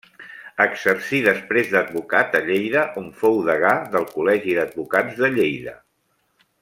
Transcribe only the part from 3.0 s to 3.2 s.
on